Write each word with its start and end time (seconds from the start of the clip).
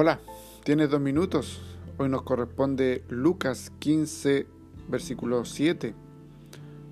Hola, 0.00 0.20
tienes 0.62 0.90
dos 0.90 1.00
minutos. 1.00 1.60
Hoy 1.96 2.08
nos 2.08 2.22
corresponde 2.22 3.02
Lucas 3.08 3.72
15, 3.80 4.46
versículo 4.86 5.44
7. 5.44 5.92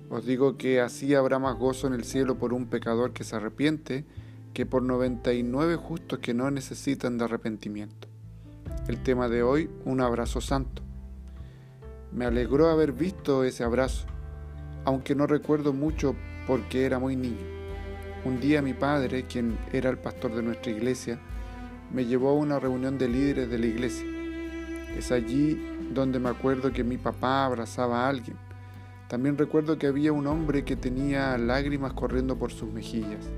Os 0.09 0.25
digo 0.25 0.57
que 0.57 0.81
así 0.81 1.15
habrá 1.15 1.39
más 1.39 1.55
gozo 1.55 1.87
en 1.87 1.93
el 1.93 2.03
cielo 2.03 2.37
por 2.37 2.51
un 2.51 2.65
pecador 2.65 3.13
que 3.13 3.23
se 3.23 3.37
arrepiente 3.37 4.03
que 4.53 4.65
por 4.65 4.83
99 4.83 5.77
justos 5.77 6.19
que 6.19 6.33
no 6.33 6.51
necesitan 6.51 7.17
de 7.17 7.23
arrepentimiento. 7.23 8.09
El 8.89 9.01
tema 9.01 9.29
de 9.29 9.41
hoy, 9.41 9.69
un 9.85 10.01
abrazo 10.01 10.41
santo. 10.41 10.81
Me 12.11 12.25
alegró 12.25 12.67
haber 12.67 12.91
visto 12.91 13.45
ese 13.45 13.63
abrazo, 13.63 14.05
aunque 14.83 15.15
no 15.15 15.27
recuerdo 15.27 15.71
mucho 15.71 16.13
porque 16.45 16.85
era 16.85 16.99
muy 16.99 17.15
niño. 17.15 17.47
Un 18.25 18.41
día 18.41 18.61
mi 18.61 18.73
padre, 18.73 19.23
quien 19.23 19.57
era 19.71 19.89
el 19.89 19.97
pastor 19.97 20.35
de 20.35 20.43
nuestra 20.43 20.73
iglesia, 20.73 21.21
me 21.91 22.05
llevó 22.05 22.29
a 22.29 22.33
una 22.33 22.59
reunión 22.59 22.97
de 22.97 23.07
líderes 23.07 23.49
de 23.49 23.57
la 23.57 23.65
iglesia. 23.65 24.05
Es 24.97 25.11
allí 25.11 25.59
donde 25.93 26.19
me 26.19 26.29
acuerdo 26.29 26.71
que 26.71 26.83
mi 26.83 26.97
papá 26.97 27.45
abrazaba 27.45 28.05
a 28.05 28.09
alguien. 28.09 28.37
También 29.07 29.37
recuerdo 29.37 29.77
que 29.77 29.87
había 29.87 30.11
un 30.11 30.27
hombre 30.27 30.65
que 30.65 30.75
tenía 30.75 31.37
lágrimas 31.37 31.93
corriendo 31.93 32.37
por 32.37 32.51
sus 32.51 32.71
mejillas 32.71 33.29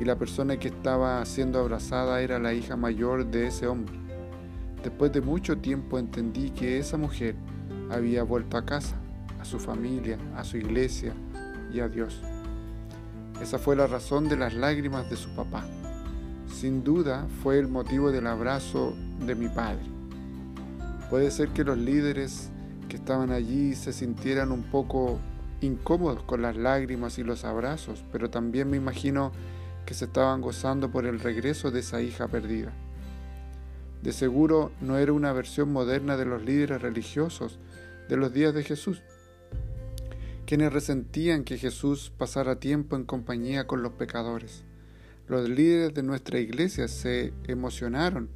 y 0.00 0.04
la 0.04 0.16
persona 0.16 0.58
que 0.58 0.68
estaba 0.68 1.24
siendo 1.24 1.58
abrazada 1.58 2.20
era 2.20 2.38
la 2.38 2.54
hija 2.54 2.76
mayor 2.76 3.26
de 3.26 3.48
ese 3.48 3.66
hombre. 3.66 3.94
Después 4.82 5.12
de 5.12 5.20
mucho 5.20 5.58
tiempo 5.58 5.98
entendí 5.98 6.50
que 6.50 6.78
esa 6.78 6.96
mujer 6.96 7.34
había 7.90 8.22
vuelto 8.22 8.56
a 8.56 8.64
casa, 8.64 8.96
a 9.40 9.44
su 9.44 9.58
familia, 9.58 10.18
a 10.34 10.44
su 10.44 10.56
iglesia 10.56 11.12
y 11.72 11.80
a 11.80 11.88
Dios. 11.88 12.22
Esa 13.40 13.58
fue 13.58 13.76
la 13.76 13.86
razón 13.86 14.28
de 14.28 14.36
las 14.36 14.54
lágrimas 14.54 15.10
de 15.10 15.16
su 15.16 15.28
papá 15.34 15.66
sin 16.52 16.84
duda 16.84 17.26
fue 17.42 17.58
el 17.58 17.68
motivo 17.68 18.10
del 18.10 18.26
abrazo 18.26 18.94
de 19.26 19.34
mi 19.34 19.48
padre. 19.48 19.84
Puede 21.10 21.30
ser 21.30 21.50
que 21.50 21.64
los 21.64 21.78
líderes 21.78 22.50
que 22.88 22.96
estaban 22.96 23.30
allí 23.30 23.74
se 23.74 23.92
sintieran 23.92 24.52
un 24.52 24.64
poco 24.64 25.18
incómodos 25.60 26.22
con 26.22 26.42
las 26.42 26.56
lágrimas 26.56 27.18
y 27.18 27.24
los 27.24 27.44
abrazos, 27.44 28.04
pero 28.12 28.30
también 28.30 28.70
me 28.70 28.76
imagino 28.76 29.32
que 29.84 29.94
se 29.94 30.06
estaban 30.06 30.40
gozando 30.40 30.90
por 30.90 31.06
el 31.06 31.20
regreso 31.20 31.70
de 31.70 31.80
esa 31.80 32.02
hija 32.02 32.28
perdida. 32.28 32.72
De 34.02 34.12
seguro 34.12 34.72
no 34.80 34.98
era 34.98 35.12
una 35.12 35.32
versión 35.32 35.72
moderna 35.72 36.16
de 36.16 36.26
los 36.26 36.42
líderes 36.42 36.82
religiosos 36.82 37.58
de 38.08 38.16
los 38.16 38.32
días 38.32 38.54
de 38.54 38.62
Jesús, 38.62 39.02
quienes 40.44 40.72
resentían 40.72 41.44
que 41.44 41.58
Jesús 41.58 42.12
pasara 42.16 42.60
tiempo 42.60 42.96
en 42.96 43.04
compañía 43.04 43.66
con 43.66 43.82
los 43.82 43.92
pecadores. 43.92 44.64
Los 45.28 45.48
líderes 45.48 45.92
de 45.92 46.04
nuestra 46.04 46.38
iglesia 46.38 46.86
se 46.86 47.32
emocionaron 47.48 48.30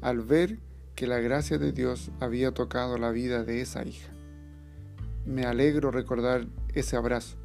al 0.00 0.20
ver 0.20 0.60
que 0.94 1.08
la 1.08 1.18
gracia 1.18 1.58
de 1.58 1.72
Dios 1.72 2.12
había 2.20 2.52
tocado 2.52 2.98
la 2.98 3.10
vida 3.10 3.42
de 3.42 3.60
esa 3.60 3.84
hija. 3.84 4.12
Me 5.26 5.44
alegro 5.44 5.90
recordar 5.90 6.46
ese 6.72 6.96
abrazo. 6.96 7.36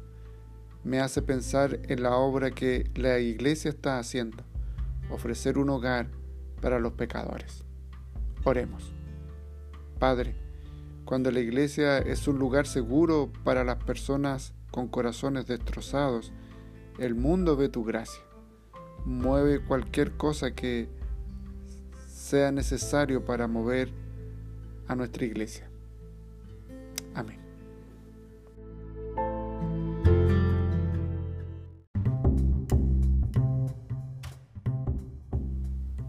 Me 0.84 1.00
hace 1.00 1.20
pensar 1.20 1.80
en 1.88 2.04
la 2.04 2.14
obra 2.14 2.52
que 2.52 2.88
la 2.94 3.18
iglesia 3.18 3.70
está 3.70 3.98
haciendo, 3.98 4.44
ofrecer 5.10 5.58
un 5.58 5.70
hogar 5.70 6.06
para 6.60 6.78
los 6.78 6.92
pecadores. 6.92 7.64
Oremos. 8.44 8.92
Padre, 9.98 10.36
cuando 11.04 11.32
la 11.32 11.40
iglesia 11.40 11.98
es 11.98 12.28
un 12.28 12.38
lugar 12.38 12.68
seguro 12.68 13.32
para 13.42 13.64
las 13.64 13.82
personas 13.82 14.54
con 14.70 14.86
corazones 14.86 15.46
destrozados, 15.46 16.32
el 17.00 17.16
mundo 17.16 17.56
ve 17.56 17.68
tu 17.68 17.82
gracia 17.82 18.22
mueve 19.06 19.60
cualquier 19.60 20.16
cosa 20.16 20.50
que 20.50 20.88
sea 22.08 22.50
necesario 22.50 23.24
para 23.24 23.46
mover 23.46 23.88
a 24.88 24.96
nuestra 24.96 25.24
iglesia. 25.24 25.70
Amén. 27.14 27.38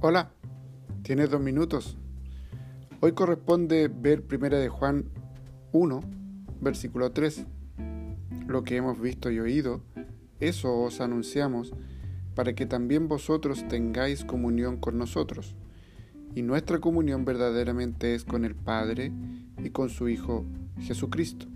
Hola, 0.02 0.32
tienes 1.04 1.30
dos 1.30 1.40
minutos. 1.40 1.98
Hoy 3.00 3.12
corresponde 3.12 3.90
ver 3.90 4.24
Primera 4.24 4.58
de 4.58 4.70
Juan 4.70 5.06
1, 5.72 6.02
versículo 6.62 7.12
3. 7.12 7.46
Lo 8.48 8.64
que 8.64 8.78
hemos 8.78 9.00
visto 9.00 9.30
y 9.30 9.40
oído, 9.40 9.82
eso 10.40 10.76
os 10.80 11.00
anunciamos 11.00 11.74
para 12.38 12.54
que 12.54 12.68
también 12.68 13.08
vosotros 13.08 13.68
tengáis 13.68 14.24
comunión 14.24 14.78
con 14.78 15.00
nosotros. 15.00 15.56
Y 16.36 16.44
nuestra 16.44 16.78
comunión 16.78 17.26
verdaderamente 17.26 18.14
es 18.14 18.26
con 18.26 18.46
el 18.46 18.54
Padre 18.54 19.12
y 19.58 19.72
con 19.72 19.90
su 19.90 20.08
Hijo 20.08 20.46
Jesucristo. 20.80 21.48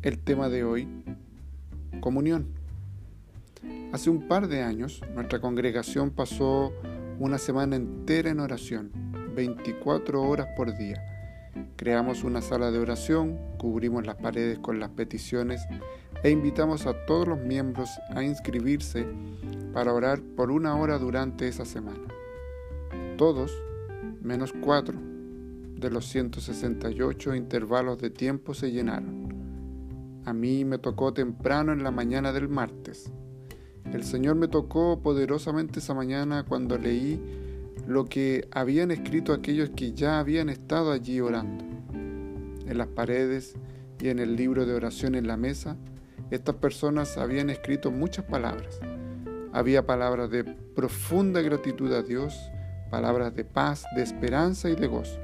El 0.00 0.18
tema 0.18 0.48
de 0.48 0.64
hoy, 0.64 0.88
comunión. 2.00 2.46
Hace 3.92 4.08
un 4.08 4.28
par 4.28 4.48
de 4.48 4.62
años, 4.62 5.02
nuestra 5.14 5.42
congregación 5.42 6.10
pasó 6.10 6.72
una 7.18 7.36
semana 7.36 7.76
entera 7.76 8.30
en 8.30 8.40
oración, 8.40 8.90
24 9.36 10.22
horas 10.22 10.48
por 10.56 10.74
día. 10.74 11.11
Creamos 11.76 12.24
una 12.24 12.42
sala 12.42 12.70
de 12.70 12.78
oración, 12.78 13.38
cubrimos 13.58 14.06
las 14.06 14.16
paredes 14.16 14.58
con 14.58 14.80
las 14.80 14.90
peticiones 14.90 15.60
e 16.22 16.30
invitamos 16.30 16.86
a 16.86 17.04
todos 17.06 17.26
los 17.26 17.40
miembros 17.40 17.90
a 18.14 18.22
inscribirse 18.22 19.06
para 19.72 19.92
orar 19.92 20.20
por 20.20 20.50
una 20.50 20.76
hora 20.76 20.98
durante 20.98 21.48
esa 21.48 21.64
semana. 21.64 22.06
Todos, 23.16 23.52
menos 24.20 24.52
cuatro, 24.62 24.98
de 25.76 25.90
los 25.90 26.06
168 26.06 27.34
intervalos 27.34 27.98
de 27.98 28.10
tiempo 28.10 28.54
se 28.54 28.70
llenaron. 28.70 29.22
A 30.24 30.32
mí 30.32 30.64
me 30.64 30.78
tocó 30.78 31.12
temprano 31.12 31.72
en 31.72 31.82
la 31.82 31.90
mañana 31.90 32.32
del 32.32 32.48
martes. 32.48 33.12
El 33.92 34.04
Señor 34.04 34.36
me 34.36 34.46
tocó 34.46 35.00
poderosamente 35.02 35.80
esa 35.80 35.92
mañana 35.92 36.44
cuando 36.44 36.78
leí 36.78 37.20
lo 37.86 38.04
que 38.06 38.48
habían 38.50 38.90
escrito 38.90 39.32
aquellos 39.32 39.70
que 39.70 39.92
ya 39.92 40.18
habían 40.18 40.48
estado 40.48 40.92
allí 40.92 41.20
orando. 41.20 41.64
En 41.92 42.78
las 42.78 42.88
paredes 42.88 43.54
y 44.00 44.08
en 44.08 44.18
el 44.18 44.36
libro 44.36 44.66
de 44.66 44.74
oración 44.74 45.14
en 45.14 45.26
la 45.26 45.36
mesa, 45.36 45.76
estas 46.30 46.54
personas 46.56 47.18
habían 47.18 47.50
escrito 47.50 47.90
muchas 47.90 48.24
palabras 48.24 48.80
había 49.52 49.84
palabras 49.86 50.30
de 50.30 50.44
profunda 50.44 51.42
gratitud 51.42 51.92
a 51.92 52.02
Dios, 52.02 52.50
palabras 52.90 53.34
de 53.34 53.44
paz, 53.44 53.84
de 53.94 54.02
esperanza 54.02 54.70
y 54.70 54.74
de 54.74 54.86
gozo, 54.86 55.18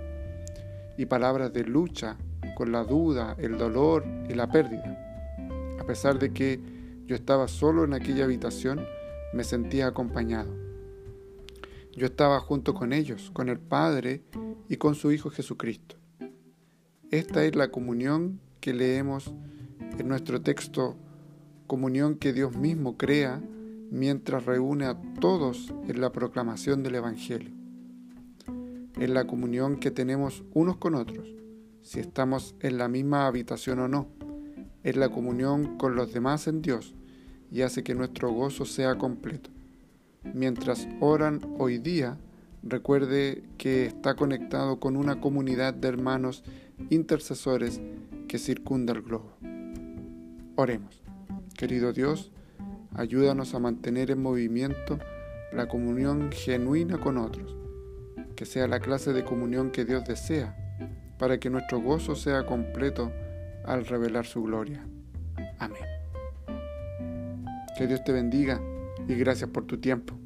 y 0.99 1.07
palabras 1.07 1.53
de 1.53 1.65
lucha 1.65 2.17
con 2.57 2.71
la 2.71 2.85
duda, 2.85 3.37
el 3.39 3.57
dolor 3.57 4.05
y 4.29 4.35
la 4.35 4.51
pérdida. 4.51 4.99
A 5.81 5.85
pesar 5.85 6.19
de 6.19 6.33
que 6.33 6.61
yo 7.07 7.17
estaba 7.17 7.49
solo 7.49 7.85
en 7.85 7.95
aquella 7.95 8.25
habitación, 8.25 8.85
me 9.33 9.45
sentía 9.45 9.87
acompañado. 9.87 10.68
Yo 11.97 12.07
estaba 12.07 12.41
junto 12.41 12.75
con 12.75 12.93
ellos, 12.93 13.31
con 13.33 13.49
el 13.49 13.59
Padre 13.59 14.23
y 14.69 14.77
con 14.77 14.95
su 14.95 15.11
Hijo 15.13 15.31
Jesucristo. 15.31 15.97
Esta 17.11 17.45
es 17.45 17.57
la 17.57 17.71
comunión 17.71 18.41
que 18.61 18.75
leemos 18.75 19.33
en 19.99 20.09
nuestro 20.09 20.43
texto, 20.43 20.97
comunión 21.67 22.17
que 22.17 22.33
Dios 22.33 22.57
mismo 22.57 22.97
crea 22.97 23.43
mientras 23.91 24.45
reúne 24.45 24.85
a 24.85 25.01
todos 25.21 25.73
en 25.87 26.01
la 26.01 26.13
proclamación 26.13 26.83
del 26.83 26.97
Evangelio, 26.97 27.53
en 28.97 29.15
la 29.15 29.27
comunión 29.27 29.77
que 29.77 29.91
tenemos 29.91 30.45
unos 30.53 30.77
con 30.77 30.95
otros, 30.95 31.35
si 31.83 32.01
estamos 32.01 32.55
en 32.61 32.79
la 32.79 32.89
misma 32.89 33.27
habitación 33.27 33.81
o 33.81 33.89
no, 33.89 34.09
en 34.85 35.01
la 35.01 35.09
comunión 35.09 35.79
con 35.79 35.97
los 35.97 36.13
demás 36.13 36.47
en 36.47 36.63
Dios 36.63 36.95
y 37.51 37.63
hace 37.63 37.83
que 37.83 37.95
nuestro 37.95 38.31
gozo 38.31 38.65
sea 38.65 38.97
completo. 38.99 39.51
Mientras 40.23 40.89
oran 41.01 41.41
hoy 41.59 41.79
día, 41.79 42.19
recuerde 42.63 43.45
que 43.57 43.87
está 43.87 44.15
conectado 44.15 44.81
con 44.81 44.97
una 44.97 45.21
comunidad 45.21 45.75
de 45.75 45.89
hermanos 45.89 46.45
intercesores 46.91 47.81
que 48.29 48.39
circunda 48.39 48.93
el 48.93 49.03
globo. 49.03 49.33
Oremos. 50.57 51.03
Querido 51.57 51.93
Dios, 51.93 52.31
Ayúdanos 52.99 53.55
a 53.55 53.61
mantener 53.61 54.11
en 54.11 54.21
movimiento 54.21 54.99
la 55.53 55.69
comunión 55.69 56.33
genuina 56.33 56.99
con 56.99 57.17
otros, 57.17 57.55
que 58.35 58.45
sea 58.45 58.67
la 58.67 58.81
clase 58.81 59.13
de 59.13 59.23
comunión 59.23 59.71
que 59.71 59.85
Dios 59.85 60.05
desea, 60.05 60.57
para 61.17 61.39
que 61.39 61.49
nuestro 61.49 61.81
gozo 61.81 62.17
sea 62.17 62.45
completo 62.45 63.13
al 63.65 63.87
revelar 63.87 64.27
su 64.27 64.43
gloria. 64.43 64.85
Amén. 65.61 65.85
Que 67.77 67.87
Dios 67.87 68.03
te 68.03 68.11
bendiga 68.11 68.61
y 69.09 69.15
gracias 69.15 69.51
por 69.51 69.65
tu 69.65 69.79
tiempo. 69.79 70.19